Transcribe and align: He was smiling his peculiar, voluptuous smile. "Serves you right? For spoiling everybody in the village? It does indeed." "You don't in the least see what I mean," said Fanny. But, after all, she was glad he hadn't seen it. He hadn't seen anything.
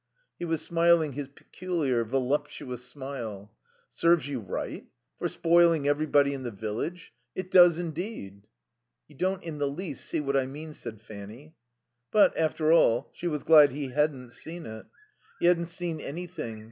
He 0.39 0.45
was 0.45 0.63
smiling 0.63 1.13
his 1.13 1.27
peculiar, 1.27 2.03
voluptuous 2.03 2.83
smile. 2.83 3.51
"Serves 3.87 4.27
you 4.27 4.39
right? 4.39 4.87
For 5.19 5.27
spoiling 5.27 5.87
everybody 5.87 6.33
in 6.33 6.41
the 6.41 6.49
village? 6.49 7.13
It 7.35 7.51
does 7.51 7.77
indeed." 7.77 8.47
"You 9.07 9.15
don't 9.15 9.43
in 9.43 9.59
the 9.59 9.69
least 9.69 10.03
see 10.05 10.19
what 10.19 10.35
I 10.35 10.47
mean," 10.47 10.73
said 10.73 11.01
Fanny. 11.03 11.53
But, 12.09 12.35
after 12.35 12.73
all, 12.73 13.11
she 13.13 13.27
was 13.27 13.43
glad 13.43 13.73
he 13.73 13.89
hadn't 13.89 14.31
seen 14.31 14.65
it. 14.65 14.87
He 15.39 15.45
hadn't 15.45 15.67
seen 15.67 15.99
anything. 16.01 16.59